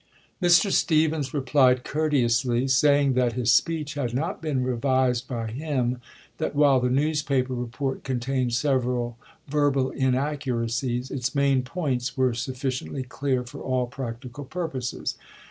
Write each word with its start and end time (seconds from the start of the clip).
Mr. 0.41 0.71
Stephens 0.71 1.31
replied 1.31 1.83
courteously, 1.83 2.67
saying 2.67 3.13
that 3.13 3.33
his 3.33 3.51
speech 3.51 3.93
had 3.93 4.15
not 4.15 4.41
been 4.41 4.63
revised 4.63 5.27
by 5.27 5.45
him; 5.51 6.01
that 6.39 6.55
while 6.55 6.79
the 6.79 6.89
newspaper 6.89 7.53
report 7.53 8.03
contained 8.03 8.51
several 8.51 9.19
verbal 9.47 9.91
inaccuracies, 9.91 11.11
its 11.11 11.35
main 11.35 11.61
points 11.61 12.17
were 12.17 12.31
suffi 12.31 12.69
ciently 12.69 13.07
clear 13.07 13.43
for 13.43 13.61
all 13.61 13.85
practical 13.85 14.43
purposes. 14.43 15.17